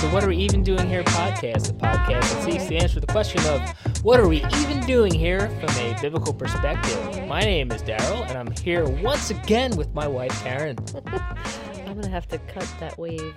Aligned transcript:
the 0.00 0.08
What 0.10 0.22
Are 0.22 0.28
We 0.28 0.36
Even 0.36 0.62
Doing 0.62 0.88
Here 0.88 1.02
podcast, 1.02 1.66
the 1.66 1.72
podcast 1.72 2.20
that 2.20 2.44
seeks 2.44 2.66
to 2.66 2.76
answer 2.76 3.00
the 3.00 3.06
question 3.08 3.44
of 3.46 3.68
what 4.04 4.20
are 4.20 4.28
we 4.28 4.44
even 4.60 4.78
doing 4.86 5.12
here 5.12 5.48
from 5.58 5.70
a 5.70 5.96
biblical 6.00 6.32
perspective. 6.32 7.26
My 7.26 7.40
name 7.40 7.72
is 7.72 7.82
Daryl 7.82 8.24
and 8.28 8.38
I'm 8.38 8.52
here 8.52 8.88
once 8.88 9.30
again 9.30 9.76
with 9.76 9.92
my 9.94 10.06
wife 10.06 10.30
Karen. 10.44 10.76
I'm 10.94 11.94
gonna 11.94 12.08
have 12.08 12.28
to 12.28 12.38
cut 12.38 12.72
that 12.78 12.96
wave. 12.96 13.34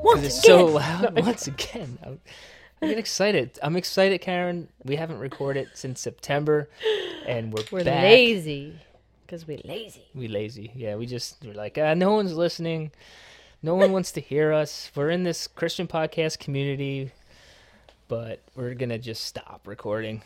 Because 0.00 0.22
it's 0.22 0.42
so 0.44 0.66
loud 0.66 1.18
once 1.24 1.48
again. 1.48 1.98
I'm, 2.04 2.20
I 2.80 2.86
get 2.86 2.98
excited. 2.98 3.58
I'm 3.60 3.74
excited, 3.74 4.20
Karen. 4.20 4.68
We 4.84 4.94
haven't 4.94 5.18
recorded 5.18 5.70
since 5.74 6.00
September 6.00 6.68
and 7.26 7.52
we're, 7.52 7.64
We're 7.72 7.84
back. 7.84 8.04
lazy. 8.04 8.78
Because 9.26 9.44
we're 9.44 9.58
lazy. 9.64 10.04
We 10.14 10.28
lazy. 10.28 10.70
Yeah, 10.76 10.94
we 10.94 11.06
just 11.06 11.44
we're 11.44 11.54
like, 11.54 11.78
ah, 11.78 11.94
no 11.94 12.12
one's 12.12 12.34
listening. 12.34 12.92
No 13.64 13.76
one 13.76 13.92
wants 13.92 14.12
to 14.12 14.20
hear 14.20 14.52
us. 14.52 14.90
We're 14.94 15.08
in 15.08 15.22
this 15.22 15.46
Christian 15.46 15.86
podcast 15.86 16.38
community, 16.38 17.12
but 18.08 18.42
we're 18.54 18.74
gonna 18.74 18.98
just 18.98 19.24
stop 19.24 19.62
recording. 19.64 20.20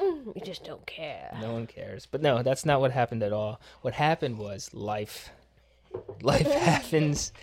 Mm, 0.00 0.34
we 0.34 0.40
just 0.40 0.64
don't 0.64 0.86
care. 0.86 1.36
No 1.38 1.52
one 1.52 1.66
cares. 1.66 2.06
But 2.06 2.22
no, 2.22 2.42
that's 2.42 2.64
not 2.64 2.80
what 2.80 2.90
happened 2.90 3.22
at 3.22 3.30
all. 3.30 3.60
What 3.82 3.92
happened 3.92 4.38
was 4.38 4.72
life. 4.72 5.28
Life 6.22 6.50
happens. 6.50 7.34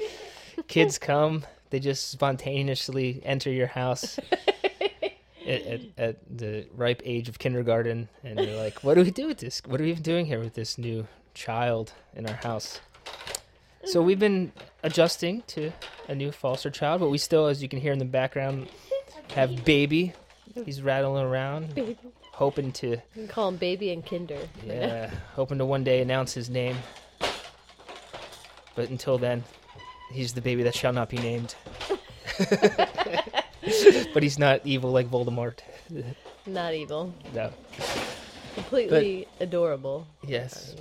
Kids 0.68 0.98
come. 0.98 1.46
They 1.70 1.80
just 1.80 2.10
spontaneously 2.10 3.22
enter 3.24 3.52
your 3.52 3.68
house 3.68 4.18
at, 5.46 5.62
at, 5.62 5.82
at 6.00 6.38
the 6.40 6.66
ripe 6.76 7.04
age 7.06 7.30
of 7.30 7.38
kindergarten, 7.38 8.10
and 8.24 8.40
you're 8.40 8.58
like, 8.58 8.84
"What 8.84 8.96
do 8.96 9.04
we 9.04 9.12
do 9.12 9.28
with 9.28 9.38
this? 9.38 9.62
What 9.64 9.80
are 9.80 9.84
we 9.84 9.92
even 9.92 10.02
doing 10.02 10.26
here 10.26 10.40
with 10.40 10.56
this 10.56 10.80
new 10.80 11.06
child 11.36 11.94
in 12.16 12.26
our 12.26 12.34
house?" 12.34 12.80
So 13.86 14.02
we've 14.02 14.20
been 14.20 14.52
adjusting 14.84 15.42
to 15.48 15.72
a 16.08 16.16
new 16.16 16.32
foster 16.32 16.70
child, 16.70 17.00
but 17.02 17.10
we 17.10 17.18
still, 17.18 17.48
as 17.48 17.62
you 17.64 17.70
can 17.70 17.80
hear 17.80 17.92
in 17.94 18.00
the 18.00 18.06
background, 18.06 18.68
have 19.36 19.64
baby. 19.66 20.14
He's 20.66 20.82
rattling 20.82 21.24
around, 21.24 21.74
Baby. 21.76 21.98
hoping 22.34 22.72
to 22.74 22.88
You 22.90 23.02
can 23.14 23.28
call 23.28 23.48
him 23.50 23.58
baby 23.58 23.92
and 23.92 24.06
kinder. 24.06 24.40
yeah, 24.66 25.10
hoping 25.36 25.58
to 25.60 25.66
one 25.66 25.84
day 25.84 26.02
announce 26.02 26.34
his 26.34 26.50
name. 26.50 26.76
But 28.76 28.90
until 28.90 29.18
then, 29.18 29.44
he's 30.12 30.34
the 30.34 30.42
baby 30.42 30.64
that 30.64 30.76
shall 30.76 30.92
not 30.94 31.10
be 31.10 31.18
named. 31.18 31.56
but 34.14 34.24
he's 34.24 34.40
not 34.40 34.62
evil 34.66 34.92
like 34.92 35.10
Voldemort. 35.10 35.60
Not 36.46 36.74
evil. 36.74 37.14
No. 37.34 37.52
Completely 38.56 39.28
adorable. 39.40 40.08
Yes. 40.26 40.76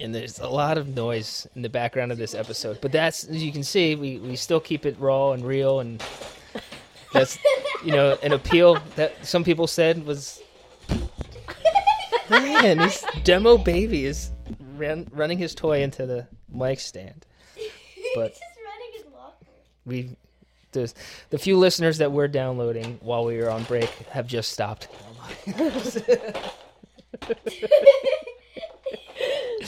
And 0.00 0.14
there's 0.14 0.40
a 0.40 0.48
lot 0.48 0.76
of 0.76 0.88
noise 0.88 1.46
in 1.54 1.62
the 1.62 1.68
background 1.68 2.10
of 2.10 2.18
this 2.18 2.34
episode. 2.34 2.80
But 2.80 2.90
that's, 2.92 3.24
as 3.24 3.42
you 3.42 3.52
can 3.52 3.62
see, 3.62 3.94
we, 3.94 4.18
we 4.18 4.34
still 4.36 4.60
keep 4.60 4.86
it 4.86 4.96
raw 4.98 5.32
and 5.32 5.44
real. 5.44 5.80
And 5.80 6.02
that's, 7.12 7.38
you 7.84 7.92
know, 7.92 8.18
an 8.22 8.32
appeal 8.32 8.78
that 8.96 9.24
some 9.24 9.44
people 9.44 9.66
said 9.66 10.04
was. 10.04 10.40
Man, 12.30 12.78
this 12.78 13.04
demo 13.22 13.58
baby 13.58 14.06
is 14.06 14.30
ran, 14.76 15.06
running 15.12 15.38
his 15.38 15.54
toy 15.54 15.82
into 15.82 16.06
the 16.06 16.26
mic 16.52 16.80
stand. 16.80 17.26
But 18.14 18.32
He's 18.32 18.40
just 18.40 18.42
running 18.64 18.92
his 18.94 19.04
locker. 19.12 19.46
we 19.84 20.16
the 21.30 21.38
few 21.38 21.56
listeners 21.56 21.98
that 21.98 22.10
we're 22.10 22.26
downloading 22.26 22.98
while 23.00 23.24
we 23.24 23.38
were 23.38 23.48
on 23.48 23.62
break 23.64 23.88
have 24.10 24.26
just 24.26 24.52
stopped. 24.52 24.88
He's 25.46 25.60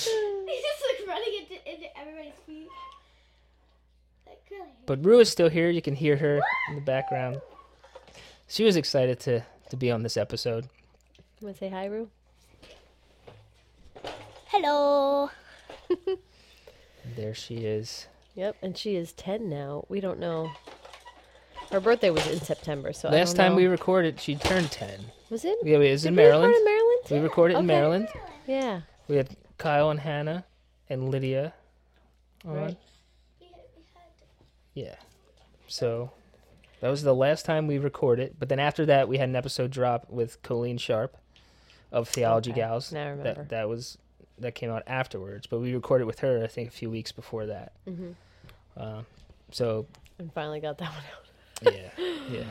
just 0.02 0.82
like 0.82 1.06
running 1.06 1.34
into, 1.40 1.72
into 1.72 1.98
everybody's 1.98 2.32
feet. 2.44 2.68
Like, 4.26 4.42
really? 4.50 4.66
But 4.86 5.04
Rue 5.04 5.18
is 5.20 5.28
still 5.28 5.48
here. 5.48 5.68
You 5.70 5.82
can 5.82 5.94
hear 5.94 6.16
her 6.16 6.40
in 6.68 6.74
the 6.76 6.80
background. 6.80 7.40
She 8.48 8.64
was 8.64 8.76
excited 8.76 9.18
to, 9.20 9.42
to 9.70 9.76
be 9.76 9.90
on 9.90 10.02
this 10.02 10.16
episode. 10.16 10.68
You 11.40 11.46
Want 11.48 11.56
to 11.56 11.60
say 11.60 11.68
hi, 11.70 11.86
Rue? 11.86 12.08
Hello. 14.46 15.30
There 17.14 17.34
she 17.34 17.58
is. 17.58 18.08
Yep, 18.34 18.56
and 18.62 18.76
she 18.76 18.96
is 18.96 19.12
10 19.12 19.48
now. 19.48 19.84
We 19.88 20.00
don't 20.00 20.18
know. 20.18 20.50
Her 21.70 21.78
birthday 21.78 22.10
was 22.10 22.26
in 22.26 22.40
September, 22.40 22.92
so 22.92 23.08
I 23.08 23.12
Last 23.12 23.36
time 23.36 23.52
know. 23.52 23.56
we 23.58 23.66
recorded, 23.66 24.20
she 24.20 24.34
turned 24.34 24.72
10. 24.72 25.04
Was 25.30 25.44
it? 25.44 25.56
Yeah, 25.62 25.76
it 25.76 25.90
was 25.92 26.02
Did 26.02 26.08
in 26.08 26.16
we 26.16 26.22
record 26.24 26.32
Maryland. 26.40 26.54
in 26.56 26.64
Maryland? 26.64 27.00
We 27.12 27.18
recorded 27.20 27.58
in 27.58 27.66
Maryland. 27.66 28.08
Yeah. 28.48 28.80
We 29.06 29.14
had 29.16 29.36
Kyle 29.56 29.88
and 29.90 30.00
Hannah 30.00 30.44
and 30.90 31.08
Lydia 31.08 31.54
on. 32.44 32.54
Right. 32.54 32.76
We, 34.76 34.82
we 34.82 34.88
had 34.88 34.98
Yeah. 34.98 35.04
So 35.68 36.10
that 36.80 36.88
was 36.90 37.02
the 37.02 37.14
last 37.14 37.44
time 37.44 37.66
we 37.66 37.78
recorded. 37.78 38.36
But 38.38 38.48
then 38.48 38.60
after 38.60 38.86
that, 38.86 39.08
we 39.08 39.18
had 39.18 39.28
an 39.28 39.36
episode 39.36 39.70
drop 39.70 40.08
with 40.10 40.42
Coleen 40.42 40.78
Sharp 40.78 41.16
of 41.90 42.08
Theology 42.08 42.50
Okay, 42.52 42.60
Gals. 42.60 42.92
now 42.92 43.06
I 43.06 43.08
remember. 43.10 43.34
That 43.34 43.48
that 43.50 43.68
was 43.68 43.98
that 44.38 44.54
came 44.54 44.70
out 44.70 44.82
afterwards. 44.86 45.46
But 45.46 45.60
we 45.60 45.74
recorded 45.74 46.04
with 46.06 46.20
her, 46.20 46.44
I 46.44 46.46
think, 46.46 46.68
a 46.68 46.72
few 46.72 46.90
weeks 46.90 47.10
before 47.12 47.46
that. 47.46 47.72
hmm 47.86 48.10
Uh, 48.76 49.02
so 49.50 49.86
And 50.18 50.32
finally 50.32 50.60
got 50.60 50.78
that 50.78 50.90
one 51.64 51.72
out. 51.72 51.74
yeah, 51.74 52.04
yeah. 52.30 52.44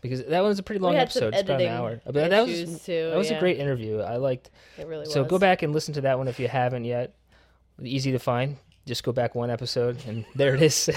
Because 0.00 0.24
that 0.24 0.40
one 0.40 0.48
was 0.48 0.58
a 0.58 0.62
pretty 0.64 0.80
long 0.80 0.92
we 0.94 0.98
had 0.98 1.12
some 1.12 1.24
episode. 1.28 1.38
It's 1.40 1.48
about 1.48 1.60
an 1.60 1.68
hour. 1.68 2.00
But 2.04 2.30
that 2.30 2.46
was 2.46 2.82
too. 2.84 3.10
that 3.10 3.16
was 3.16 3.30
yeah. 3.30 3.36
a 3.36 3.40
great 3.40 3.58
interview. 3.58 4.00
I 4.00 4.16
liked. 4.16 4.50
It 4.76 4.86
really 4.86 5.00
was. 5.04 5.12
So 5.12 5.24
go 5.24 5.38
back 5.38 5.62
and 5.62 5.72
listen 5.72 5.94
to 5.94 6.00
that 6.02 6.18
one 6.18 6.26
if 6.28 6.40
you 6.40 6.48
haven't 6.48 6.84
yet. 6.84 7.14
Easy 7.80 8.10
to 8.12 8.18
find. 8.18 8.56
Just 8.86 9.04
go 9.04 9.12
back 9.12 9.34
one 9.34 9.50
episode 9.50 9.98
and 10.06 10.24
there 10.34 10.54
it 10.54 10.62
is. 10.62 10.90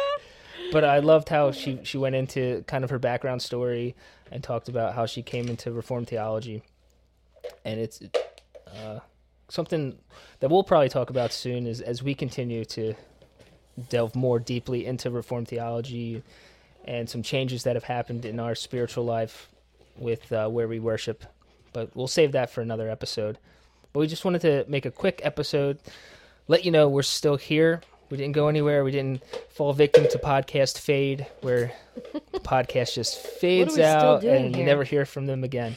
but 0.72 0.84
I 0.84 0.98
loved 1.00 1.28
how 1.28 1.52
she 1.52 1.80
she 1.82 1.98
went 1.98 2.14
into 2.14 2.64
kind 2.66 2.84
of 2.84 2.90
her 2.90 2.98
background 2.98 3.42
story 3.42 3.94
and 4.30 4.42
talked 4.42 4.68
about 4.68 4.94
how 4.94 5.06
she 5.06 5.22
came 5.22 5.48
into 5.48 5.72
Reformed 5.72 6.08
theology, 6.08 6.62
and 7.64 7.80
it's 7.80 8.02
uh, 8.66 9.00
something 9.48 9.98
that 10.40 10.50
we'll 10.50 10.62
probably 10.62 10.88
talk 10.88 11.10
about 11.10 11.32
soon 11.32 11.66
as 11.66 11.80
as 11.80 12.02
we 12.02 12.14
continue 12.14 12.64
to 12.66 12.94
delve 13.88 14.14
more 14.14 14.38
deeply 14.38 14.86
into 14.86 15.10
Reformed 15.10 15.48
theology 15.48 16.22
and 16.84 17.08
some 17.08 17.22
changes 17.22 17.64
that 17.64 17.76
have 17.76 17.84
happened 17.84 18.24
in 18.24 18.40
our 18.40 18.54
spiritual 18.54 19.04
life 19.04 19.48
with 19.96 20.32
uh, 20.32 20.48
where 20.48 20.66
we 20.66 20.80
worship. 20.80 21.24
But 21.72 21.94
we'll 21.94 22.08
save 22.08 22.32
that 22.32 22.50
for 22.50 22.60
another 22.60 22.88
episode. 22.88 23.38
But 23.92 24.00
we 24.00 24.06
just 24.06 24.24
wanted 24.24 24.40
to 24.42 24.64
make 24.68 24.86
a 24.86 24.90
quick 24.90 25.20
episode, 25.22 25.78
let 26.48 26.64
you 26.64 26.70
know 26.70 26.88
we're 26.88 27.02
still 27.02 27.36
here. 27.36 27.80
We 28.10 28.16
didn't 28.16 28.32
go 28.32 28.48
anywhere. 28.48 28.84
We 28.84 28.90
didn't 28.90 29.22
fall 29.50 29.72
victim 29.74 30.06
to 30.10 30.18
podcast 30.18 30.78
fade, 30.78 31.26
where 31.42 31.72
the 32.32 32.40
podcast 32.40 32.94
just 32.94 33.18
fades 33.40 33.78
out 33.78 34.24
and 34.24 34.56
you 34.56 34.64
never 34.64 34.82
hear 34.82 35.04
from 35.04 35.26
them 35.26 35.44
again. 35.44 35.76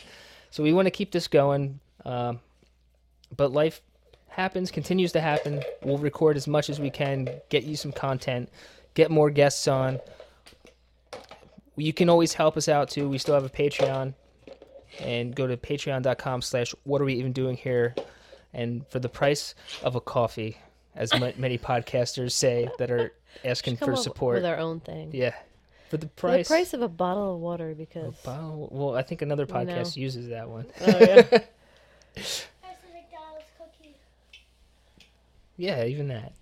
So 0.50 0.64
we 0.64 0.74
want 0.74 0.86
to 0.86 0.92
keep 0.92 1.12
this 1.12 1.28
going. 1.28 1.80
Um, 2.06 2.40
but 3.36 3.52
life 3.52 3.82
happens, 4.30 4.72
continues 4.72 5.12
to 5.12 5.22
happen. 5.22 5.62
We'll 5.84 5.98
record 5.98 6.38
as 6.38 6.48
much 6.48 6.70
as 6.70 6.80
we 6.80 6.90
can, 6.90 7.28
get 7.50 7.64
you 7.64 7.76
some 7.76 7.92
content, 7.92 8.50
get 8.94 9.12
more 9.12 9.30
guests 9.30 9.68
on. 9.68 10.00
You 11.76 11.94
can 11.94 12.10
always 12.10 12.34
help 12.34 12.56
us 12.56 12.70
out 12.70 12.90
too. 12.90 13.10
We 13.10 13.18
still 13.18 13.36
have 13.36 13.46
a 13.46 13.50
Patreon 13.50 14.14
and 15.00 15.36
go 15.36 15.48
to 15.48 15.58
patreon.com 15.58 16.42
slash 16.42 16.74
what 16.84 17.02
are 17.02 17.06
we 17.06 17.16
even 17.16 17.34
doing 17.34 17.56
here 17.56 17.96
and 18.54 18.86
for 18.88 19.00
the 19.00 19.10
price 19.10 19.56
of 19.84 19.96
a 19.96 20.02
coffee 20.02 20.58
as 20.96 21.14
ma- 21.20 21.32
many 21.38 21.58
podcasters 21.58 22.32
say 22.34 22.70
that 22.80 22.92
are 22.92 23.14
asking 23.46 23.78
for 23.78 23.94
up 23.94 24.00
support. 24.00 24.36
with 24.36 24.46
our 24.46 24.58
own 24.58 24.80
thing. 24.82 25.10
yeah. 25.14 25.34
For 25.90 25.98
the 25.98 26.08
For 26.16 26.28
price, 26.30 26.48
the 26.48 26.54
price 26.54 26.74
of 26.74 26.82
a 26.82 26.88
bottle 26.88 27.36
of 27.36 27.40
water, 27.42 27.76
because 27.76 28.14
Wow, 28.26 28.68
well 28.72 28.96
i 28.96 29.02
think 29.02 29.22
another 29.22 29.46
know. 29.46 29.54
podcast 29.54 29.98
uses 29.98 30.30
that 30.30 30.48
one. 30.50 30.66
Oh 30.82 30.86
yeah, 30.88 31.22
That's 31.22 31.46
the 32.14 32.94
McDonald's 32.94 33.46
cookie. 33.58 33.96
yeah 35.58 35.84
even 35.86 36.08
that. 36.10 36.34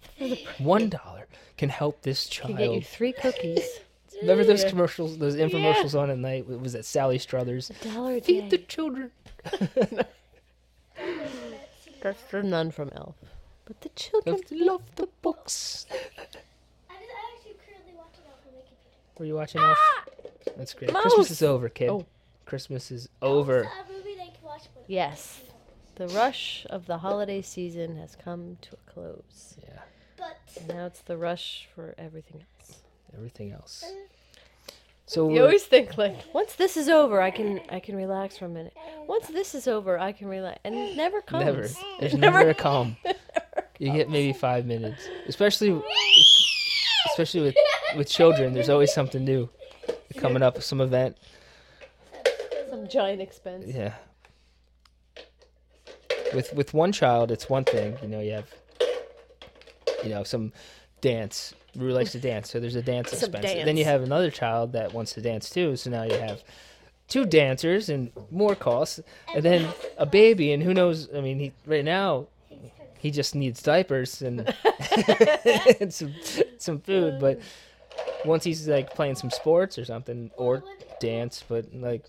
One 0.60 0.89
dollar 0.89 1.28
can 1.57 1.69
help 1.69 2.01
this 2.04 2.28
can 2.28 2.56
get 2.56 2.66
you 2.66 2.80
child. 2.81 2.86
three 2.86 3.12
cookies. 3.13 3.68
remember 4.22 4.44
those 4.44 4.63
commercials 4.66 5.18
those 5.18 5.36
infomercials 5.36 6.00
on 6.00 6.10
at 6.12 6.18
night? 6.18 6.45
It 6.50 6.60
was 6.62 6.75
at 6.75 6.86
sally 6.86 7.18
struthers. 7.18 7.69
A 7.72 7.88
dollar 7.94 8.13
a 8.16 8.22
feed 8.22 8.50
the 8.51 8.57
children 8.60 9.12
That's 12.01 12.22
the 12.31 12.44
nun 12.44 12.72
from 12.72 12.90
Elf. 12.96 13.16
But 13.66 13.81
the 13.81 13.90
children. 13.90 14.36
love, 14.36 14.51
love 14.51 14.81
the 14.96 15.07
books 15.22 15.86
I, 15.92 15.94
just, 16.31 16.38
I 16.90 16.94
actually 17.36 17.56
currently 17.68 17.94
watching 17.96 18.24
it 18.25 18.31
on 18.31 18.54
my 18.54 18.62
computer. 18.62 19.19
were 19.19 19.25
you 19.25 19.36
watching 19.36 19.62
elf 19.62 19.78
ah! 19.80 20.04
that's 20.57 20.74
great 20.74 20.92
Mouse! 20.92 21.04
christmas 21.04 21.30
is 21.30 21.44
over 21.44 21.69
kid 21.69 21.90
Oh. 21.90 22.06
christmas 22.46 22.90
is 22.90 23.10
over 23.22 23.60
It's 23.60 23.68
a 23.68 23.94
uh, 23.94 23.96
movie 23.96 24.16
they 24.16 24.25
can 24.34 24.44
watch 24.44 24.63
with 24.75 24.86
Yes. 24.88 25.42
The 25.98 26.07
rush 26.07 26.66
of 26.72 26.88
the 26.88 26.98
holiday 26.98 27.42
season 27.44 27.98
has 27.98 28.16
come 28.16 28.57
to 28.62 28.69
a 28.74 28.92
close. 28.92 29.56
yeah 29.62 29.81
But 30.18 30.40
And 30.57 30.68
now 30.69 30.86
it's 30.88 31.02
the 31.02 31.18
rush 31.18 31.68
for 31.75 31.94
everything 32.00 32.44
else. 32.60 32.80
everything 33.13 33.52
else 33.52 33.84
So 35.09 35.27
You 35.31 35.41
always 35.41 35.63
think 35.63 35.97
like, 35.97 36.15
once 36.35 36.53
this 36.53 36.77
is 36.77 36.88
over, 36.88 37.19
I 37.19 37.31
can 37.31 37.61
I 37.69 37.79
can 37.79 37.95
relax 37.95 38.38
for 38.38 38.45
a 38.45 38.50
minute. 38.50 38.77
Once 39.07 39.25
this 39.25 39.56
is 39.56 39.67
over, 39.67 39.97
I 39.97 40.11
can 40.11 40.27
relax, 40.27 40.59
and 40.63 40.75
it 40.75 40.95
never 40.95 41.19
comes. 41.19 41.45
never. 41.45 41.61
There's 42.00 42.13
It 42.13 42.19
never, 42.19 42.47
a 42.47 42.53
calm. 42.53 42.95
You 43.79 43.91
get 43.94 44.09
maybe 44.09 44.33
five 44.33 44.65
minutes, 44.65 45.01
especially 45.27 45.81
especially 47.07 47.41
with 47.41 47.56
with 47.97 48.07
children. 48.07 48.53
There's 48.53 48.69
always 48.69 48.94
something 48.94 49.23
new 49.23 49.50
coming 50.17 50.44
up, 50.44 50.61
some 50.61 50.81
event. 50.81 51.17
Some 52.69 52.88
giant 52.88 53.21
expense. 53.21 53.65
Yeah. 53.65 53.94
With 56.35 56.53
with 56.53 56.73
one 56.73 56.91
child, 56.91 57.31
it's 57.31 57.50
one 57.50 57.63
thing. 57.63 57.97
You 58.03 58.09
know, 58.09 58.19
you 58.19 58.33
have 58.33 58.50
you 60.03 60.09
know 60.09 60.23
some 60.23 60.51
dance. 61.01 61.56
Rue 61.80 61.92
likes 61.94 62.12
to 62.12 62.20
dance, 62.20 62.50
so 62.50 62.60
there's 62.60 62.76
a 62.76 62.81
dance 62.81 63.12
Some 63.12 63.30
expense. 63.34 63.66
Then 63.66 63.78
you 63.78 63.86
have 63.86 64.04
another 64.04 64.30
child 64.30 64.74
that 64.74 64.94
wants 64.94 65.14
to 65.14 65.22
dance 65.22 65.50
too, 65.50 65.76
so 65.76 65.90
now 65.90 66.04
you 66.04 66.14
have 66.14 66.44
two 67.08 67.26
dancers 67.26 67.90
and 67.90 68.12
more 68.31 68.56
costs, 68.56 69.00
and 69.34 69.44
then 69.44 69.68
a 69.98 70.06
baby, 70.06 70.54
and 70.54 70.62
who 70.62 70.74
knows? 70.74 71.10
I 71.16 71.22
mean, 71.22 71.40
he 71.40 71.54
right 71.66 71.86
now 71.86 72.28
he 73.00 73.12
just 73.12 73.34
needs 73.34 73.62
diapers 73.62 74.22
and, 74.22 74.42
and 75.80 75.94
some 75.94 76.14
some 76.58 76.80
food, 76.81 77.20
but 77.20 77.40
once 78.26 78.44
he's 78.44 78.68
like 78.68 78.94
playing 78.94 79.16
some 79.16 79.30
sports 79.30 79.78
or 79.78 79.86
something 79.86 80.30
or 80.38 80.64
dance, 81.00 81.44
but 81.48 81.74
like 81.74 82.06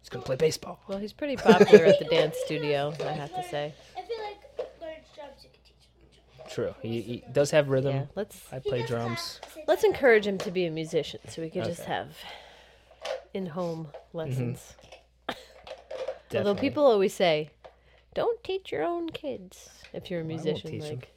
he's 0.00 0.08
gonna 0.08 0.24
play 0.24 0.36
baseball. 0.36 0.80
Well, 0.88 0.98
he's 0.98 1.12
pretty 1.12 1.36
popular 1.36 1.84
at 1.84 1.98
the 1.98 2.04
dance 2.04 2.36
studio, 2.44 2.94
I 3.04 3.12
have 3.12 3.34
to 3.34 3.42
say. 3.48 3.74
I 3.96 4.02
feel 4.02 4.16
like 4.18 4.70
learning 4.80 5.00
drums 5.14 5.42
you 5.42 5.50
can 5.52 5.60
teach 5.64 5.84
him 5.84 6.06
drums. 6.14 6.36
True, 6.48 6.74
he, 6.82 7.00
he 7.02 7.24
does 7.32 7.50
have 7.50 7.68
rhythm. 7.68 7.94
Yeah, 7.94 8.04
let's 8.14 8.40
I 8.52 8.58
play 8.58 8.84
drums. 8.86 9.40
let's 9.66 9.84
encourage 9.84 10.26
him 10.26 10.38
to 10.38 10.50
be 10.50 10.64
a 10.66 10.70
musician, 10.70 11.20
so 11.28 11.42
we 11.42 11.50
can 11.50 11.64
just 11.64 11.84
have 11.84 12.08
in-home 13.34 13.88
lessons. 14.12 14.74
Mm-hmm. 15.28 16.36
Although 16.38 16.54
people 16.54 16.84
always 16.86 17.14
say, 17.14 17.50
"Don't 18.14 18.42
teach 18.42 18.72
your 18.72 18.82
own 18.84 19.08
kids." 19.10 19.68
If 19.92 20.10
you're 20.10 20.20
a 20.20 20.24
I 20.24 20.26
won't 20.26 20.44
musician, 20.44 20.70
teach 20.70 20.82
'em. 20.84 20.88
like 20.96 21.08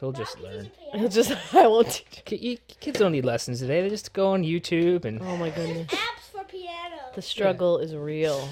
he'll 0.00 0.12
just 0.12 0.36
Teach 0.36 0.44
him 0.44 0.52
learn. 0.52 0.70
he'll 1.00 1.08
just 1.08 1.32
I 1.54 1.66
won't 1.66 2.04
teach. 2.26 2.60
Kids 2.80 2.98
don't 2.98 3.12
need 3.12 3.24
lessons 3.24 3.60
today. 3.60 3.82
They 3.82 3.88
just 3.90 4.12
go 4.12 4.28
on 4.32 4.42
YouTube 4.42 5.04
and 5.04 5.20
Oh 5.22 5.36
my 5.36 5.50
goodness, 5.50 5.88
Apps 5.88 6.30
for 6.32 6.44
piano. 6.44 6.96
the 7.14 7.22
struggle 7.22 7.78
is 7.78 7.94
real. 7.94 8.48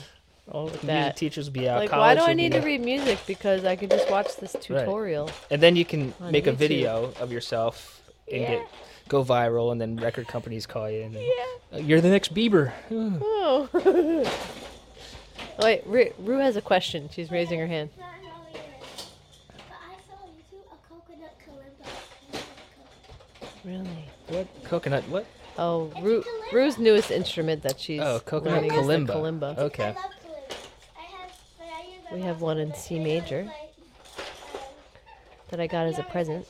All 0.50 0.67
the 0.67 0.85
music 0.87 1.17
teachers 1.17 1.49
be 1.49 1.69
out. 1.69 1.79
Like, 1.79 1.93
why 1.93 2.14
do 2.14 2.23
I 2.23 2.32
need 2.32 2.52
be- 2.52 2.58
to 2.61 2.64
read 2.67 2.81
music? 2.81 3.19
Because 3.26 3.64
I 3.64 3.76
could 3.76 3.91
just 3.91 4.11
watch 4.11 4.37
this 4.37 4.56
tutorial. 4.61 5.31
And 5.50 5.62
then 5.62 5.76
you 5.76 5.85
can 5.85 6.12
on 6.20 6.32
make 6.32 6.47
a 6.49 6.52
video 6.52 7.12
of 7.20 7.31
yourself 7.31 8.02
and 8.31 8.43
Yeah. 8.43 8.49
get 8.56 8.69
go 9.08 9.25
viral, 9.25 9.73
and 9.73 9.81
then 9.81 9.97
record 9.97 10.29
companies 10.29 10.67
call 10.67 10.88
you 10.88 11.02
and 11.02 11.14
then, 11.14 11.23
Yeah. 11.23 11.79
"Uh, 11.79 11.81
you're 11.81 12.00
the 12.00 12.08
next 12.11 12.32
Bieber. 12.35 12.73
Oh. 12.91 13.69
Wait, 15.62 15.82
Rue, 15.87 16.12
Rue 16.20 16.38
has 16.38 16.56
a 16.56 16.62
question. 16.62 17.08
She's 17.12 17.31
raising 17.31 17.58
her 17.58 17.67
hand. 17.67 17.91
Really 17.99 18.06
in 18.55 18.56
it. 18.56 19.06
But 19.49 19.76
I 19.76 19.94
saw 20.08 20.23
on 20.23 20.31
YouTube 20.31 20.64
a 20.73 20.79
coconut 20.88 21.35
kalimba. 21.44 22.43
Really? 23.64 24.05
what 24.29 24.47
coconut? 24.64 25.05
What? 25.08 25.26
Oh, 25.58 25.93
Rue, 26.00 26.23
Rue's 26.52 26.79
newest 26.79 27.11
instrument 27.11 27.62
that 27.64 27.79
she's 27.81 28.00
Oh, 28.00 28.20
coconut 28.20 28.62
learning 28.62 28.73
is 28.73 28.87
the 28.87 28.93
kalimba. 28.94 29.08
kalimba. 29.56 29.58
Okay. 29.58 29.85
I 29.85 29.87
love 29.88 29.97
kalimbas. 29.97 30.56
I 30.97 31.02
have, 31.02 31.31
but 31.58 31.67
I 31.67 31.82
use 31.82 32.05
them 32.05 32.09
We 32.20 32.26
have 32.26 32.43
one 32.43 32.58
in 32.58 32.75
C 32.75 32.99
major. 32.99 33.50
That 35.49 35.58
I 35.58 35.67
got 35.67 35.87
as 35.87 35.99
a 35.99 36.02
present. 36.02 36.46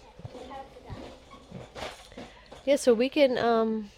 Yeah, 2.64 2.74
so 2.74 2.92
we 2.92 3.08
can, 3.08 3.38
um, 3.38 3.92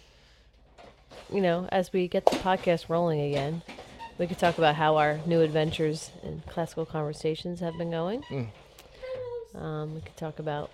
you 1.33 1.41
know, 1.41 1.67
as 1.71 1.91
we 1.91 2.07
get 2.07 2.25
the 2.25 2.35
podcast 2.35 2.89
rolling 2.89 3.21
again, 3.21 3.63
we 4.19 4.27
could 4.27 4.37
talk 4.37 4.59
about 4.59 4.75
how 4.75 4.97
our 4.97 5.17
new 5.25 5.41
adventures 5.41 6.11
in 6.21 6.43
classical 6.47 6.85
conversations 6.85 7.59
have 7.61 7.75
been 7.79 7.89
going. 7.89 8.21
Mm. 8.29 8.47
Um, 9.59 9.95
we 9.95 10.01
could 10.01 10.15
talk 10.15 10.37
about 10.37 10.69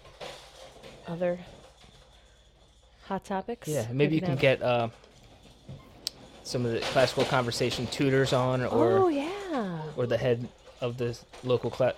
other 1.07 1.39
hot 3.05 3.23
topics. 3.23 3.69
Yeah, 3.69 3.87
maybe 3.89 4.15
you 4.15 4.21
can 4.21 4.31
have- 4.31 4.39
get 4.41 4.61
uh, 4.61 4.89
some 6.43 6.65
of 6.65 6.73
the 6.73 6.81
classical 6.81 7.23
conversation 7.23 7.87
tutors 7.87 8.33
on, 8.33 8.65
or 8.65 8.97
Oh 8.97 9.07
yeah. 9.07 9.81
or 9.95 10.05
the 10.05 10.17
head 10.17 10.45
of 10.81 10.97
the 10.97 11.17
local 11.43 11.69
class 11.69 11.93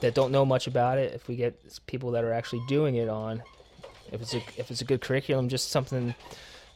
that 0.00 0.14
don't 0.14 0.32
know 0.32 0.44
much 0.44 0.66
about 0.66 0.98
it. 0.98 1.12
If 1.14 1.28
we 1.28 1.36
get 1.36 1.54
people 1.86 2.10
that 2.12 2.24
are 2.24 2.32
actually 2.32 2.62
doing 2.68 2.96
it 2.96 3.08
on, 3.08 3.42
if 4.10 4.20
it's 4.20 4.34
a 4.34 4.42
if 4.56 4.70
it's 4.70 4.80
a 4.80 4.84
good 4.84 5.00
curriculum, 5.00 5.48
just 5.48 5.70
something 5.70 6.14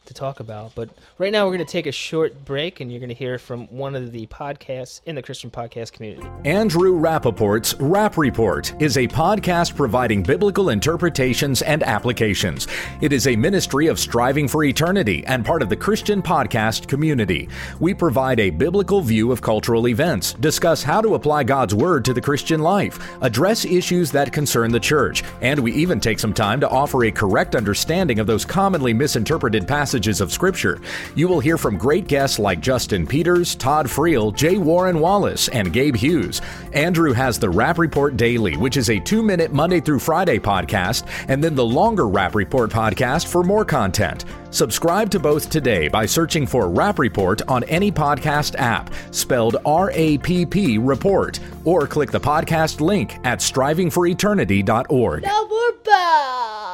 to 0.07 0.13
talk 0.13 0.39
about. 0.39 0.73
But 0.75 0.89
right 1.17 1.31
now 1.31 1.45
we're 1.45 1.53
going 1.53 1.65
to 1.65 1.71
take 1.71 1.85
a 1.85 1.91
short 1.91 2.45
break, 2.45 2.79
and 2.79 2.91
you're 2.91 2.99
going 2.99 3.09
to 3.09 3.15
hear 3.15 3.37
from 3.37 3.67
one 3.67 3.95
of 3.95 4.11
the 4.11 4.25
podcasts 4.27 5.01
in 5.05 5.15
the 5.15 5.21
Christian 5.21 5.49
podcast 5.49 5.93
community. 5.93 6.27
Andrew 6.45 6.97
Rappaport's 6.97 7.75
Rap 7.75 8.17
Report 8.17 8.73
is 8.81 8.97
a 8.97 9.07
podcast 9.07 9.75
providing 9.75 10.23
biblical 10.23 10.69
interpretations 10.69 11.61
and 11.61 11.83
applications. 11.83 12.67
It 13.01 13.13
is 13.13 13.27
a 13.27 13.35
ministry 13.35 13.87
of 13.87 13.99
striving 13.99 14.47
for 14.47 14.63
eternity 14.63 15.23
and 15.27 15.45
part 15.45 15.61
of 15.61 15.69
the 15.69 15.75
Christian 15.75 16.21
podcast 16.21 16.87
community. 16.87 17.49
We 17.79 17.93
provide 17.93 18.39
a 18.39 18.49
biblical 18.49 19.01
view 19.01 19.31
of 19.31 19.41
cultural 19.41 19.87
events, 19.87 20.33
discuss 20.33 20.83
how 20.83 21.01
to 21.01 21.15
apply 21.15 21.43
God's 21.43 21.75
Word 21.75 22.05
to 22.05 22.13
the 22.13 22.21
Christian 22.21 22.61
life, 22.61 22.99
address 23.21 23.65
issues 23.65 24.11
that 24.11 24.33
concern 24.33 24.71
the 24.71 24.79
church, 24.79 25.23
and 25.41 25.59
we 25.59 25.73
even 25.73 25.99
take 25.99 26.19
some 26.19 26.33
time 26.33 26.59
to 26.61 26.69
offer 26.69 27.03
a 27.03 27.11
correct 27.11 27.55
understanding 27.55 28.19
of 28.19 28.27
those 28.27 28.45
commonly 28.45 28.93
misinterpreted 28.93 29.67
passages 29.67 29.96
of 29.97 30.31
Scripture. 30.31 30.79
You 31.15 31.27
will 31.27 31.39
hear 31.39 31.57
from 31.57 31.77
great 31.77 32.07
guests 32.07 32.37
like 32.37 32.59
Justin 32.61 33.07
Peters, 33.07 33.55
Todd 33.55 33.87
Friel, 33.87 34.33
J. 34.35 34.57
Warner 34.57 34.99
Wallace, 34.99 35.47
and 35.49 35.73
Gabe 35.73 35.95
Hughes. 35.95 36.39
Andrew 36.73 37.13
has 37.13 37.39
the 37.39 37.49
Rap 37.49 37.79
Report 37.79 38.15
Daily, 38.15 38.55
which 38.55 38.77
is 38.77 38.89
a 38.89 38.99
two 38.99 39.23
minute 39.23 39.51
Monday 39.51 39.81
through 39.81 39.99
Friday 39.99 40.37
podcast, 40.37 41.07
and 41.27 41.43
then 41.43 41.55
the 41.55 41.65
longer 41.65 42.07
Rap 42.07 42.35
Report 42.35 42.69
podcast 42.69 43.27
for 43.27 43.43
more 43.43 43.65
content. 43.65 44.25
Subscribe 44.51 45.09
to 45.09 45.19
both 45.19 45.49
today 45.49 45.87
by 45.87 46.05
searching 46.05 46.45
for 46.45 46.69
Rap 46.69 46.99
Report 46.99 47.41
on 47.47 47.63
any 47.65 47.91
podcast 47.91 48.55
app, 48.57 48.93
spelled 49.11 49.57
R 49.65 49.91
A 49.93 50.19
P 50.19 50.45
P 50.45 50.77
Report, 50.77 51.39
or 51.65 51.87
click 51.87 52.11
the 52.11 52.19
podcast 52.19 52.79
link 52.79 53.17
at 53.23 53.39
strivingforeternity.org. 53.39 55.23
Now 55.23 55.47
we're 55.49 55.73
back. 55.83 56.66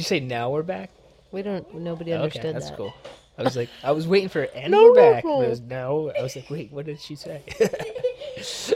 Did 0.00 0.04
you 0.04 0.18
say 0.18 0.20
now 0.20 0.48
we're 0.48 0.62
back? 0.62 0.88
We 1.30 1.42
don't. 1.42 1.74
Nobody 1.74 2.14
okay, 2.14 2.22
understood 2.22 2.54
that's 2.54 2.70
that. 2.70 2.78
cool. 2.78 2.94
I 3.36 3.42
was 3.42 3.54
like, 3.54 3.68
I 3.84 3.90
was 3.90 4.08
waiting 4.08 4.30
for 4.30 4.44
and 4.54 4.70
No, 4.72 4.84
we're 4.84 4.94
back. 4.94 5.26
No. 5.26 5.42
it 5.42 5.50
was 5.50 5.60
no. 5.60 6.10
I 6.18 6.22
was 6.22 6.34
like, 6.34 6.48
wait, 6.48 6.72
what 6.72 6.86
did 6.86 6.98
she 7.02 7.16
say? 7.16 7.42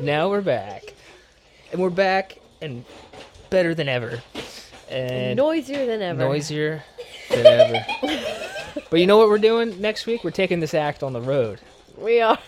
now 0.00 0.30
we're 0.30 0.42
back, 0.42 0.94
and 1.72 1.82
we're 1.82 1.90
back 1.90 2.38
and 2.62 2.84
better 3.50 3.74
than 3.74 3.88
ever, 3.88 4.22
and 4.88 5.36
Noisier 5.36 5.86
than 5.86 6.02
ever. 6.02 6.20
noisier 6.20 6.84
than 7.30 7.46
ever. 7.46 7.86
but 8.90 9.00
you 9.00 9.08
know 9.08 9.18
what 9.18 9.28
we're 9.28 9.38
doing 9.38 9.80
next 9.80 10.06
week? 10.06 10.22
We're 10.22 10.30
taking 10.30 10.60
this 10.60 10.72
act 10.72 11.02
on 11.02 11.12
the 11.12 11.20
road. 11.20 11.58
We 11.98 12.20
are. 12.20 12.38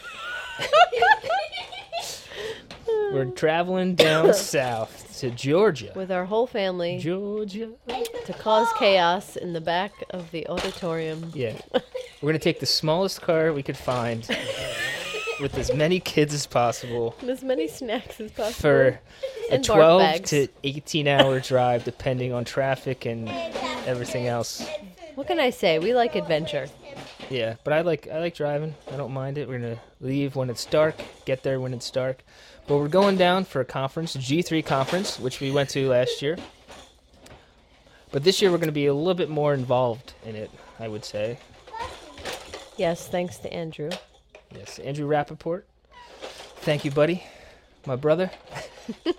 We're 3.12 3.26
traveling 3.26 3.94
down 3.94 4.32
south 4.54 5.18
to 5.20 5.30
Georgia. 5.30 5.92
With 5.94 6.10
our 6.10 6.24
whole 6.24 6.46
family 6.46 6.98
Georgia. 6.98 7.70
to 8.26 8.32
cause 8.32 8.68
chaos 8.78 9.36
in 9.36 9.52
the 9.52 9.60
back 9.60 9.92
of 10.10 10.30
the 10.30 10.46
auditorium. 10.48 11.30
Yeah. 11.34 11.60
We're 12.20 12.30
gonna 12.30 12.38
take 12.38 12.60
the 12.60 12.66
smallest 12.66 13.20
car 13.20 13.52
we 13.52 13.62
could 13.62 13.76
find 13.76 14.26
with 15.40 15.56
as 15.58 15.74
many 15.74 15.98
kids 16.00 16.32
as 16.32 16.46
possible 16.46 17.14
And 17.20 17.30
as 17.36 17.42
many 17.42 17.68
snacks 17.68 18.20
as 18.20 18.30
possible. 18.30 18.52
for 18.60 19.00
a 19.50 19.54
And 19.54 19.62
barf 19.64 19.74
12 19.74 20.00
bags. 20.00 20.30
to 20.30 20.48
18 20.64 21.08
hour 21.08 21.40
drive 21.40 21.84
depending 21.84 22.32
on 22.32 22.44
traffic 22.44 23.04
and 23.06 23.28
everything 23.86 24.26
else. 24.26 24.66
What 25.16 25.26
can 25.26 25.38
I 25.38 25.50
say? 25.50 25.78
We 25.78 25.94
like 25.94 26.14
adventure. 26.14 26.68
Yeah, 27.32 27.54
but 27.64 27.72
I 27.72 27.80
like 27.80 28.08
I 28.12 28.18
like 28.18 28.34
driving. 28.34 28.74
I 28.92 28.96
don't 28.96 29.12
mind 29.12 29.38
it. 29.38 29.48
We're 29.48 29.58
gonna 29.58 29.80
leave 30.02 30.36
when 30.36 30.50
it's 30.50 30.66
dark, 30.66 30.96
get 31.24 31.42
there 31.42 31.60
when 31.60 31.72
it's 31.72 31.90
dark. 31.90 32.22
But 32.66 32.76
we're 32.76 32.88
going 32.88 33.16
down 33.16 33.44
for 33.46 33.62
a 33.62 33.64
conference, 33.64 34.14
G3 34.14 34.62
conference, 34.64 35.18
which 35.18 35.40
we 35.40 35.50
went 35.50 35.70
to 35.70 35.88
last 35.88 36.20
year. 36.20 36.36
But 38.10 38.22
this 38.22 38.42
year 38.42 38.50
we're 38.50 38.58
gonna 38.58 38.70
be 38.70 38.84
a 38.84 38.92
little 38.92 39.14
bit 39.14 39.30
more 39.30 39.54
involved 39.54 40.12
in 40.26 40.36
it, 40.36 40.50
I 40.78 40.88
would 40.88 41.06
say. 41.06 41.38
Yes, 42.76 43.08
thanks 43.08 43.38
to 43.38 43.50
Andrew. 43.50 43.90
Yes, 44.54 44.78
Andrew 44.80 45.08
Rappaport. 45.08 45.62
Thank 46.56 46.84
you, 46.84 46.90
buddy, 46.90 47.24
my 47.86 47.96
brother. 47.96 48.30
but 49.04 49.14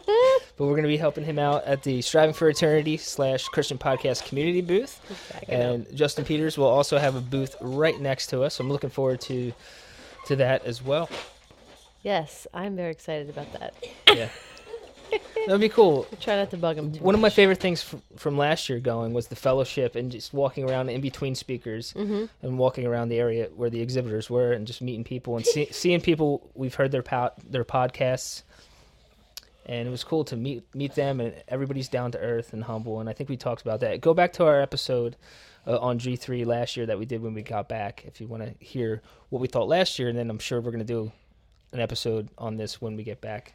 we're 0.57 0.71
going 0.71 0.83
to 0.83 0.87
be 0.87 0.97
helping 0.97 1.23
him 1.23 1.39
out 1.39 1.63
at 1.65 1.83
the 1.83 2.01
Striving 2.01 2.33
for 2.33 2.49
Eternity 2.49 2.97
slash 2.97 3.45
Christian 3.45 3.77
Podcast 3.77 4.27
Community 4.27 4.61
booth, 4.61 4.99
Backing 5.31 5.55
up. 5.55 5.61
and 5.61 5.95
Justin 5.95 6.25
Peters 6.25 6.57
will 6.57 6.67
also 6.67 6.97
have 6.97 7.15
a 7.15 7.21
booth 7.21 7.55
right 7.61 7.99
next 7.99 8.27
to 8.27 8.41
us. 8.43 8.55
So 8.55 8.63
I'm 8.63 8.69
looking 8.71 8.89
forward 8.89 9.21
to 9.21 9.53
to 10.27 10.35
that 10.37 10.65
as 10.65 10.81
well. 10.81 11.09
Yes, 12.01 12.47
I'm 12.53 12.75
very 12.75 12.91
excited 12.91 13.29
about 13.29 13.51
that. 13.53 13.73
Yeah. 14.13 14.29
That'd 15.45 15.61
be 15.61 15.69
cool. 15.69 16.07
Try 16.21 16.37
not 16.37 16.49
to 16.51 16.57
bug 16.57 16.77
him 16.77 16.91
too 16.93 17.03
One 17.03 17.13
of 17.13 17.21
my 17.21 17.29
favorite 17.29 17.59
things 17.59 17.83
f- 17.93 18.01
from 18.17 18.35
last 18.37 18.67
year 18.67 18.79
going 18.79 19.13
was 19.13 19.27
the 19.27 19.35
fellowship 19.35 19.95
and 19.95 20.11
just 20.11 20.33
walking 20.33 20.67
around 20.67 20.89
in 20.89 21.01
between 21.01 21.35
speakers 21.35 21.93
Mhm. 21.93 22.29
and 22.41 22.57
walking 22.57 22.87
around 22.87 23.09
the 23.09 23.19
area 23.19 23.49
where 23.55 23.69
the 23.69 23.81
exhibitors 23.81 24.29
were 24.29 24.53
and 24.53 24.65
just 24.65 24.81
meeting 24.81 25.03
people 25.03 25.35
and 25.35 25.45
see- 25.45 25.67
seeing 25.71 26.01
people 26.01 26.49
we've 26.55 26.73
heard 26.73 26.91
their 26.91 27.03
po- 27.03 27.31
their 27.47 27.63
podcasts. 27.65 28.41
And 29.65 29.87
it 29.87 29.91
was 29.91 30.03
cool 30.03 30.23
to 30.25 30.35
meet 30.35 30.63
meet 30.75 30.93
them 30.95 31.19
and 31.21 31.33
everybody's 31.47 31.87
down 31.87 32.11
to 32.11 32.17
earth 32.19 32.51
and 32.53 32.63
humble 32.65 32.99
and 32.99 33.09
I 33.09 33.13
think 33.13 33.29
we 33.29 33.37
talked 33.37 33.61
about 33.61 33.79
that. 33.79 34.01
Go 34.01 34.13
back 34.13 34.33
to 34.33 34.45
our 34.45 34.61
episode 34.61 35.15
uh, 35.65 35.77
on 35.79 35.99
G3 35.99 36.45
last 36.45 36.75
year 36.75 36.85
that 36.85 36.99
we 36.99 37.05
did 37.05 37.21
when 37.21 37.33
we 37.33 37.41
got 37.43 37.69
back 37.69 38.03
if 38.05 38.19
you 38.19 38.27
want 38.27 38.43
to 38.43 38.53
hear 38.65 39.01
what 39.29 39.41
we 39.41 39.47
thought 39.47 39.69
last 39.69 39.97
year 39.99 40.09
and 40.09 40.17
then 40.17 40.29
I'm 40.29 40.39
sure 40.39 40.59
we're 40.59 40.71
going 40.71 40.85
to 40.85 40.93
do 40.93 41.11
an 41.71 41.79
episode 41.79 42.27
on 42.37 42.57
this 42.57 42.81
when 42.81 42.97
we 42.97 43.03
get 43.03 43.21
back 43.21 43.53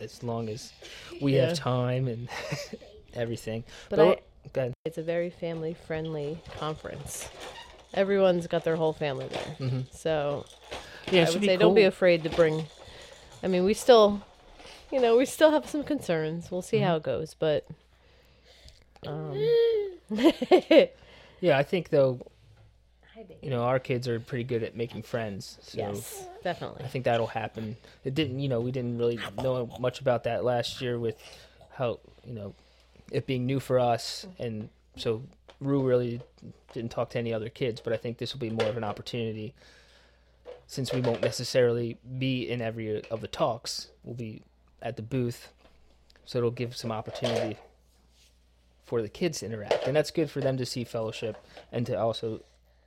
as 0.00 0.22
long 0.22 0.48
as 0.48 0.72
we 1.20 1.36
Yeah. 1.36 1.46
have 1.48 1.58
time 1.58 2.08
and 2.08 2.28
everything. 3.14 3.64
But 3.90 3.96
Go- 3.96 4.10
I, 4.12 4.16
go 4.52 4.60
ahead. 4.62 4.74
it's 4.84 4.98
a 4.98 5.02
very 5.02 5.30
family 5.30 5.74
friendly 5.86 6.40
conference. 6.58 7.28
Everyone's 7.94 8.46
got 8.48 8.64
their 8.64 8.76
whole 8.76 8.92
family 8.92 9.28
there. 9.28 9.56
Mhm. 9.60 9.92
So 9.94 10.44
Yeah, 11.10 11.22
I 11.22 11.24
should 11.26 11.34
would 11.40 11.44
say 11.44 11.56
don't 11.56 11.74
be 11.74 11.84
afraid 11.84 12.24
to 12.24 12.30
bring. 12.30 12.66
I 13.42 13.46
mean, 13.46 13.64
we 13.64 13.72
still, 13.74 14.20
you 14.92 15.00
know, 15.00 15.16
we 15.16 15.24
still 15.26 15.50
have 15.50 15.68
some 15.68 15.84
concerns. 15.84 16.50
We'll 16.50 16.62
Mm-hmm. 16.62 16.68
see 16.68 16.78
how 16.78 16.96
it 16.96 17.02
goes, 17.02 17.34
but. 17.34 17.66
Um, 19.06 19.32
Yeah, 21.40 21.56
I 21.56 21.62
think 21.62 21.90
though, 21.90 22.18
you 23.42 23.50
know, 23.50 23.62
our 23.62 23.78
kids 23.78 24.08
are 24.08 24.18
pretty 24.18 24.42
good 24.42 24.64
at 24.64 24.74
making 24.76 25.02
friends. 25.02 25.56
So 25.62 25.78
yes, 25.78 26.26
definitely. 26.42 26.84
I 26.84 26.88
think 26.88 27.04
that'll 27.04 27.28
happen. 27.28 27.76
It 28.04 28.14
didn't, 28.16 28.40
you 28.40 28.48
know, 28.48 28.60
we 28.60 28.72
didn't 28.72 28.98
really 28.98 29.20
know 29.40 29.68
much 29.78 30.00
about 30.00 30.24
that 30.24 30.42
last 30.44 30.80
year 30.80 30.98
with 30.98 31.16
how, 31.70 32.00
you 32.26 32.32
know, 32.34 32.54
it 33.12 33.24
being 33.26 33.46
new 33.46 33.60
for 33.60 33.78
us, 33.78 34.26
and 34.40 34.68
so 34.96 35.22
Rue 35.60 35.80
really 35.86 36.20
didn't 36.72 36.90
talk 36.90 37.10
to 37.10 37.18
any 37.18 37.32
other 37.32 37.48
kids. 37.48 37.80
But 37.80 37.92
I 37.92 37.96
think 37.96 38.18
this 38.18 38.32
will 38.34 38.40
be 38.40 38.50
more 38.50 38.66
of 38.68 38.76
an 38.76 38.82
opportunity, 38.84 39.54
since 40.66 40.92
we 40.92 41.00
won't 41.00 41.22
necessarily 41.22 41.98
be 42.18 42.50
in 42.50 42.60
every 42.60 43.08
of 43.10 43.20
the 43.20 43.28
talks. 43.28 43.88
We'll 44.02 44.16
be 44.16 44.42
at 44.82 44.96
the 44.96 45.02
booth, 45.02 45.52
so 46.24 46.38
it'll 46.38 46.50
give 46.50 46.76
some 46.76 46.92
opportunity 46.92 47.58
for 48.84 49.02
the 49.02 49.08
kids 49.08 49.40
to 49.40 49.46
interact, 49.46 49.86
and 49.86 49.94
that's 49.94 50.10
good 50.10 50.30
for 50.30 50.40
them 50.40 50.56
to 50.56 50.64
see 50.64 50.84
fellowship 50.84 51.36
and 51.70 51.84
to 51.86 51.98
also 51.98 52.42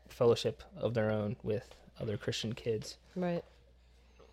fellowship 0.09 0.63
of 0.77 0.93
their 0.93 1.11
own 1.11 1.35
with 1.43 1.75
other 1.99 2.17
Christian 2.17 2.53
kids. 2.53 2.97
Right. 3.15 3.43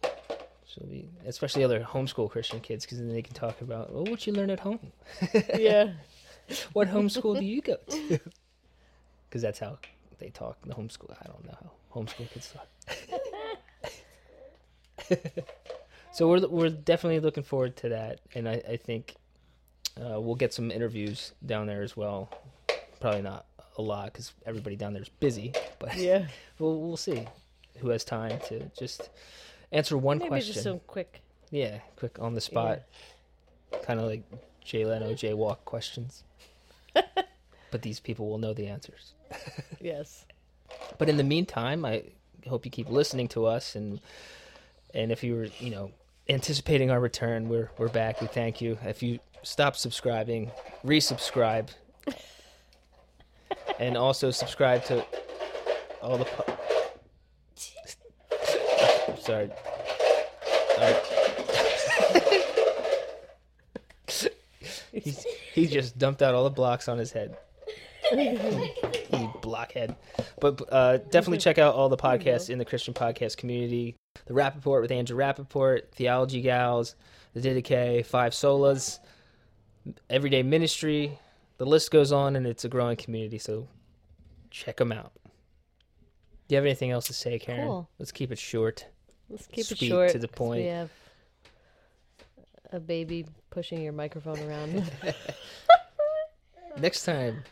So 0.02 0.86
we, 0.88 1.08
especially 1.26 1.64
other 1.64 1.80
homeschool 1.80 2.30
Christian 2.30 2.60
kids, 2.60 2.84
because 2.84 2.98
then 2.98 3.08
they 3.12 3.22
can 3.22 3.34
talk 3.34 3.60
about, 3.60 3.92
well, 3.92 4.04
what 4.04 4.26
you 4.26 4.32
learn 4.32 4.50
at 4.50 4.60
home. 4.60 4.92
yeah. 5.56 5.92
What 6.72 6.88
homeschool 6.88 7.38
do 7.38 7.44
you 7.44 7.60
go 7.60 7.76
to? 7.88 8.20
Because 9.28 9.42
that's 9.42 9.58
how 9.58 9.78
they 10.18 10.30
talk. 10.30 10.56
The 10.64 10.74
homeschool. 10.74 11.14
I 11.20 11.26
don't 11.26 11.44
know 11.44 11.58
how 11.60 12.00
homeschool 12.00 12.30
kids 12.30 12.50
talk. 12.50 12.66
so 16.18 16.26
we're 16.26 16.48
we're 16.48 16.68
definitely 16.68 17.20
looking 17.20 17.44
forward 17.44 17.76
to 17.76 17.90
that, 17.90 18.18
and 18.34 18.48
I, 18.48 18.60
I 18.68 18.76
think 18.76 19.14
uh, 19.96 20.20
we'll 20.20 20.34
get 20.34 20.52
some 20.52 20.72
interviews 20.72 21.30
down 21.46 21.68
there 21.68 21.82
as 21.82 21.96
well. 21.96 22.28
Probably 22.98 23.22
not 23.22 23.46
a 23.76 23.82
lot 23.82 24.06
because 24.06 24.32
everybody 24.44 24.75
down 24.75 24.94
there 24.94 25.02
is 25.02 25.08
busy, 25.08 25.52
but 25.78 25.96
Yeah. 25.96 26.26
we'll 26.58 26.80
we'll 26.80 26.96
see 26.96 27.25
who 27.78 27.90
has 27.90 28.02
time 28.02 28.40
to 28.48 28.68
just 28.76 29.10
answer 29.70 29.96
one 29.96 30.18
Maybe 30.18 30.28
question. 30.30 30.54
just 30.54 30.64
some 30.64 30.80
quick. 30.88 31.22
Yeah, 31.52 31.78
quick 31.94 32.18
on 32.18 32.34
the 32.34 32.40
spot. 32.40 32.82
Kind 33.84 34.00
of 34.00 34.06
like 34.06 34.25
Jay 34.64 34.84
Leno, 34.84 35.12
jaywalk 35.12 35.58
questions. 35.66 36.25
but 37.70 37.82
these 37.82 38.00
people 38.00 38.28
will 38.28 38.38
know 38.38 38.54
the 38.54 38.66
answers. 38.66 39.12
Yes. 39.80 40.26
But 40.98 41.08
in 41.08 41.16
the 41.16 41.22
meantime, 41.22 41.84
I 41.84 42.02
hope 42.48 42.64
you 42.64 42.72
keep 42.72 42.88
listening 42.90 43.28
to 43.28 43.46
us 43.46 43.76
and 43.76 44.00
and 44.92 45.12
if 45.12 45.22
you 45.22 45.37
were, 45.37 45.48
you 45.60 45.70
know, 45.70 45.92
anticipating 46.28 46.90
our 46.90 47.00
return, 47.00 47.49
we're 47.49 47.70
we're 47.78 47.88
back. 47.88 48.20
We 48.20 48.26
thank 48.26 48.61
you. 48.61 48.78
If 48.85 49.02
you 49.02 49.18
stop 49.42 49.76
subscribing, 49.76 50.50
resubscribe. 50.85 51.68
and 53.78 53.97
also 53.97 54.30
subscribe 54.30 54.85
to 54.87 55.04
all 56.02 56.18
the 56.18 56.25
po- 56.25 56.54
Sorry. 59.20 59.44
Um, 59.44 59.50
right. 60.78 60.97
He's, 64.92 65.25
he 65.54 65.66
just 65.66 65.99
dumped 65.99 66.23
out 66.23 66.35
all 66.35 66.44
the 66.44 66.50
blocks 66.50 66.88
on 66.88 66.99
his 66.99 67.12
head. 67.12 67.37
you 69.12 69.32
blockhead. 69.42 69.96
But 70.40 70.62
uh, 70.70 70.98
definitely 70.98 71.38
check 71.38 71.58
out 71.58 71.74
all 71.74 71.88
the 71.88 71.96
podcasts 71.96 72.50
in 72.50 72.58
the 72.58 72.64
Christian 72.64 72.94
podcast 72.94 73.36
community. 73.36 73.96
The 74.26 74.34
Rap 74.34 74.54
Report 74.54 74.82
with 74.82 74.92
Andrew 74.92 75.16
Rappaport, 75.16 75.92
Theology 75.92 76.40
Gals, 76.40 76.96
The 77.34 77.40
Didache, 77.40 78.04
Five 78.04 78.32
Solas, 78.32 78.98
Everyday 80.10 80.42
Ministry. 80.42 81.18
The 81.58 81.66
list 81.66 81.90
goes 81.90 82.12
on, 82.12 82.36
and 82.36 82.46
it's 82.46 82.64
a 82.64 82.68
growing 82.68 82.96
community, 82.96 83.38
so 83.38 83.68
check 84.50 84.76
them 84.76 84.92
out. 84.92 85.12
Do 86.48 86.54
you 86.54 86.56
have 86.56 86.64
anything 86.64 86.90
else 86.90 87.06
to 87.06 87.12
say, 87.12 87.38
Karen? 87.38 87.66
Cool. 87.66 87.88
Let's 87.98 88.12
keep 88.12 88.32
it 88.32 88.38
short. 88.38 88.86
Let's 89.28 89.46
keep 89.46 89.66
Sweet, 89.66 89.82
it 89.82 89.88
short. 89.88 90.10
to 90.10 90.18
the 90.18 90.28
point. 90.28 90.62
We 90.62 90.68
have 90.68 90.90
a 92.72 92.80
baby 92.80 93.26
pushing 93.50 93.82
your 93.82 93.92
microphone 93.92 94.38
around. 94.40 94.90
Next 96.78 97.04
time, 97.04 97.42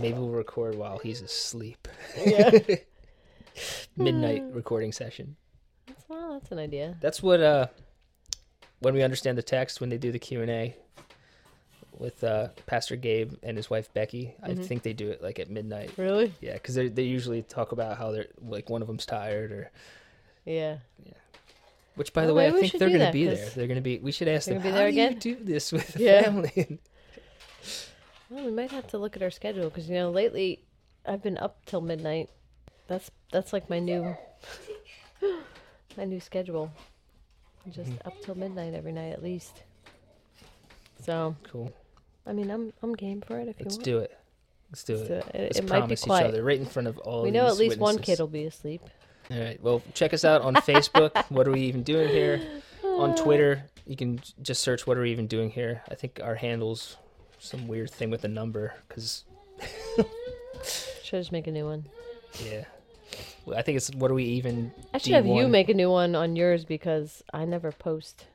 maybe 0.00 0.18
we'll 0.18 0.28
record 0.30 0.74
while 0.76 0.98
he's 0.98 1.20
asleep. 1.22 1.88
yeah. 2.24 2.50
Midnight 3.96 4.44
recording 4.52 4.92
session. 4.92 5.36
That's, 5.86 6.04
well, 6.08 6.32
that's 6.34 6.52
an 6.52 6.58
idea. 6.58 6.96
That's 7.00 7.22
what 7.22 7.40
uh 7.40 7.66
when 8.80 8.94
we 8.94 9.02
understand 9.02 9.36
the 9.36 9.42
text 9.42 9.80
when 9.80 9.90
they 9.90 9.98
do 9.98 10.12
the 10.12 10.18
Q 10.18 10.40
and 10.42 10.50
A 10.50 10.76
with 11.98 12.24
uh, 12.24 12.48
Pastor 12.64 12.96
Gabe 12.96 13.34
and 13.42 13.56
his 13.58 13.68
wife 13.68 13.92
Becky. 13.92 14.34
I 14.42 14.50
Mhm. 14.50 14.64
think 14.64 14.82
they 14.82 14.94
do 14.94 15.10
it 15.10 15.22
like 15.22 15.38
at 15.38 15.50
midnight. 15.50 15.90
Really? 15.98 16.32
Yeah, 16.40 16.54
because 16.54 16.74
they 16.74 16.88
they 16.88 17.02
usually 17.02 17.42
talk 17.42 17.72
about 17.72 17.98
how 17.98 18.10
they're 18.12 18.28
like 18.42 18.70
one 18.70 18.80
of 18.80 18.88
them's 18.88 19.04
tired 19.04 19.52
or. 19.52 19.70
Yeah. 20.46 20.78
Yeah. 21.04 21.12
Which, 21.96 22.14
by 22.14 22.24
the 22.24 22.32
way, 22.32 22.46
I 22.48 22.52
think 22.52 22.72
they're 22.78 22.88
going 22.88 23.00
to 23.00 23.12
be 23.12 23.26
there. 23.26 23.50
They're 23.50 23.66
going 23.66 23.74
to 23.76 23.82
be. 23.82 23.98
We 23.98 24.12
should 24.12 24.28
ask 24.28 24.48
them. 24.48 24.62
be 24.62 24.70
How 24.70 24.76
there 24.76 24.86
do 24.86 24.92
again?" 24.92 25.12
you 25.14 25.18
do 25.18 25.36
this 25.44 25.70
with 25.72 25.88
the 25.92 26.02
Yeah. 26.02 26.22
family? 26.22 26.78
Well, 28.30 28.44
we 28.44 28.50
might 28.52 28.70
have 28.70 28.86
to 28.88 28.98
look 28.98 29.16
at 29.16 29.22
our 29.22 29.30
schedule 29.30 29.64
because 29.64 29.88
you 29.88 29.94
know 29.96 30.10
lately 30.10 30.60
I've 31.04 31.22
been 31.22 31.36
up 31.38 31.64
till 31.66 31.80
midnight. 31.80 32.30
That's 32.86 33.10
that's 33.32 33.52
like 33.52 33.68
my 33.68 33.78
new 33.80 34.16
my 35.96 36.04
new 36.04 36.20
schedule. 36.20 36.70
Just 37.70 37.90
Mm-hmm. 37.90 38.08
up 38.08 38.14
till 38.22 38.34
midnight 38.36 38.72
every 38.74 38.92
night 38.92 39.12
at 39.12 39.22
least. 39.22 39.62
So 41.04 41.36
cool. 41.44 41.72
I 42.26 42.32
mean 42.32 42.50
I'm 42.50 42.72
I'm 42.82 42.94
game 42.94 43.20
for 43.20 43.38
it 43.38 43.48
if 43.48 43.60
Let's 43.60 43.74
you 43.74 43.78
want. 43.78 43.84
do 43.84 43.98
it. 43.98 44.18
Let's 44.70 44.84
do 44.84 44.94
it. 44.94 44.98
Let's 44.98 45.10
it. 45.10 45.32
do 45.32 45.38
it. 45.38 45.42
Let's 45.42 45.56
might 45.62 45.66
be 45.66 45.68
promise 45.80 46.02
each 46.02 46.06
quiet. 46.06 46.26
other 46.28 46.42
right 46.44 46.58
in 46.60 46.66
front 46.66 46.88
of 46.88 46.98
all. 46.98 47.22
we 47.22 47.30
know 47.32 47.46
at 47.48 47.56
least 47.56 47.78
one 47.78 47.98
kid 47.98 48.18
will 48.20 48.28
be 48.28 48.44
asleep. 48.44 48.82
All 49.30 49.38
right. 49.40 49.60
Well, 49.62 49.82
check 49.94 50.14
us 50.14 50.24
out 50.24 50.42
on 50.42 50.54
Facebook. 50.70 51.16
what 51.30 51.46
are 51.48 51.52
we 51.52 51.62
even 51.62 51.82
doing 51.82 52.08
here? 52.08 52.40
On 52.84 53.14
Twitter, 53.22 53.64
you 53.86 53.96
can 53.96 54.20
just 54.42 54.62
search 54.62 54.86
"What 54.86 54.96
are 54.96 55.02
we 55.02 55.10
even 55.10 55.26
doing 55.26 55.50
here." 55.50 55.82
I 55.90 55.94
think 55.96 56.20
our 56.22 56.34
handles 56.36 56.96
some 57.40 57.66
weird 57.68 57.90
thing 57.90 58.10
with 58.10 58.24
a 58.24 58.28
number 58.28 58.74
because 58.88 59.24
Should 61.02 61.16
I 61.16 61.20
just 61.20 61.32
make 61.32 61.46
a 61.46 61.50
new 61.50 61.64
one. 61.64 61.86
yeah, 62.44 62.64
Well, 63.44 63.58
I 63.58 63.62
think 63.62 63.76
it's 63.76 63.90
"What 63.94 64.10
are 64.10 64.14
we 64.14 64.24
even." 64.24 64.72
I 64.94 64.98
should 64.98 65.12
have 65.12 65.26
you 65.26 65.32
D1. 65.44 65.50
make 65.50 65.68
a 65.68 65.74
new 65.74 65.90
one 65.90 66.14
on 66.14 66.36
yours 66.36 66.64
because 66.64 67.22
I 67.32 67.44
never 67.44 67.72
post. 67.72 68.26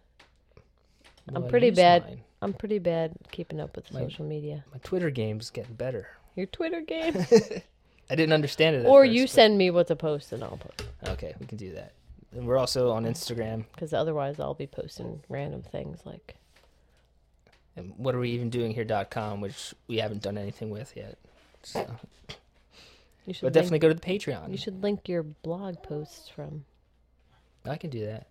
I'm 1.34 1.44
I 1.46 1.48
pretty 1.50 1.68
use 1.68 1.76
bad. 1.78 2.04
mine. 2.06 2.22
I'm 2.42 2.54
pretty 2.54 2.80
bad 2.80 3.14
keeping 3.32 3.60
up 3.60 3.76
with 3.76 3.92
My- 3.94 4.02
social 4.02 4.26
media. 4.26 4.66
My 4.72 4.80
Twitter 4.84 5.10
game's 5.10 5.50
getting 5.50 5.74
better. 5.76 6.08
Your 6.36 6.46
Twitter 6.48 6.82
game, 6.82 7.16
I 8.10 8.16
didn't 8.16 8.34
understand 8.34 8.76
it. 8.76 8.80
at 8.80 8.86
or 8.88 9.04
first, 9.04 9.14
you 9.14 9.24
but- 9.24 9.30
send 9.30 9.58
me 9.58 9.72
what 9.72 9.88
to 9.88 9.96
post 9.96 10.32
and 10.34 10.44
I'll 10.44 10.58
post. 10.58 10.84
Okay, 11.08 11.34
we 11.40 11.46
can 11.46 11.58
do 11.58 11.72
that. 11.74 11.94
And 12.34 12.46
we're 12.46 12.58
also 12.58 12.92
on 12.92 13.06
Instagram. 13.06 13.64
Because 13.74 13.94
otherwise, 13.94 14.40
I'll 14.40 14.54
be 14.54 14.68
posting 14.68 15.22
random 15.30 15.62
things 15.62 16.00
like. 16.06 16.36
And 17.78 17.94
what 17.98 18.16
are 18.16 18.20
we 18.20 18.30
even 18.32 18.50
doing 18.50 18.72
here.com, 18.74 19.42
which 19.42 19.74
we 19.88 19.98
haven't 19.98 20.22
done 20.22 20.38
anything 20.38 20.70
with 20.70 20.94
yet. 20.96 21.18
So, 21.64 21.86
You 23.26 23.34
should 23.34 23.42
but 23.44 23.54
definitely 23.54 23.80
go 23.80 23.90
to 23.90 23.94
the 23.94 24.00
Patreon. 24.02 24.52
you 24.52 24.58
should 24.58 24.82
link 24.82 25.10
your 25.10 25.24
blog 25.24 25.82
posts 25.84 26.30
from, 26.30 26.64
I 27.66 27.76
can 27.76 27.90
do 27.90 28.06
that. 28.06 28.28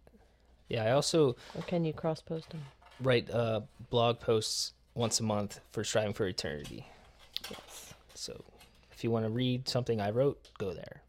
Yeah, 0.69 0.85
I 0.85 0.93
also 0.93 1.37
or 1.55 1.63
can 1.67 1.85
you 1.85 1.93
cross 1.93 2.23
post 2.23 2.51
them? 2.51 2.63
write 3.03 3.29
uh, 3.31 3.61
blog 3.91 4.21
posts 4.21 4.73
once 4.95 5.21
a 5.21 5.23
month 5.25 5.61
for 5.73 5.85
Striving 5.85 6.15
for 6.15 6.27
Eternity. 6.27 6.87
Yes. 7.51 7.93
So 8.15 8.43
if 8.93 9.03
you 9.05 9.11
want 9.11 9.25
to 9.27 9.31
read 9.31 9.69
something 9.69 10.01
I 10.01 10.11
wrote, 10.11 10.39
go 10.59 10.73
there. 10.73 11.03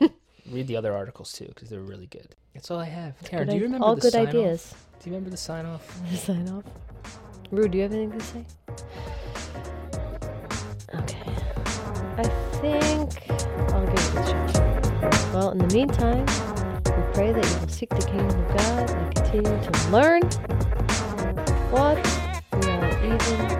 Read 0.50 0.66
the 0.66 0.76
other 0.76 0.92
articles 0.94 1.32
too, 1.32 1.46
because 1.46 1.68
they're 1.70 1.80
really 1.80 2.06
good. 2.08 2.34
That's 2.54 2.70
all 2.70 2.80
I 2.80 2.86
have. 2.86 3.14
Karen, 3.24 3.46
Good 3.46 3.52
do 3.52 3.56
you 3.58 3.62
remember 3.64 3.86
all 3.86 3.94
the 3.94 4.00
good 4.00 4.12
sign 4.12 4.26
ideas. 4.26 4.74
Do 5.02 5.08
you 5.08 5.14
remember 5.14 5.30
the 5.30 5.36
sign 5.36 5.64
off? 5.64 6.00
Sign 6.16 6.48
off. 6.48 6.64
Rue, 7.50 7.66
do 7.66 7.78
you 7.78 7.82
have 7.82 7.92
anything 7.92 8.16
to 8.16 8.24
say? 8.24 8.44
Okay. 10.94 11.32
I 12.16 12.22
think 12.60 13.28
I'll 13.72 13.86
give 13.86 13.94
it 13.94 14.14
a 14.14 14.52
shot. 14.52 15.34
Well, 15.34 15.50
in 15.50 15.58
the 15.58 15.74
meantime, 15.74 16.26
we 16.84 17.12
pray 17.12 17.32
that 17.32 17.44
you 17.44 17.60
will 17.60 17.68
seek 17.68 17.88
the 17.90 18.06
kingdom 18.06 18.28
of 18.28 18.56
God 18.56 18.90
and 18.90 19.14
continue 19.16 19.60
to 19.62 19.90
learn 19.90 20.22
what 21.72 21.98
we 22.52 22.70
are 22.70 23.04
even 23.04 23.59